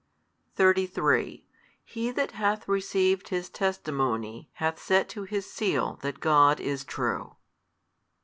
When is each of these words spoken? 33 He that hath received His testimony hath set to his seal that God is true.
33 0.55 1.45
He 1.85 2.09
that 2.09 2.31
hath 2.31 2.67
received 2.67 3.29
His 3.29 3.51
testimony 3.51 4.49
hath 4.53 4.81
set 4.81 5.07
to 5.09 5.25
his 5.25 5.45
seal 5.47 5.99
that 6.01 6.19
God 6.19 6.59
is 6.59 6.83
true. 6.83 7.35